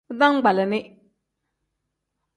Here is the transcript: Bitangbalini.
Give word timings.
Bitangbalini. 0.09 0.79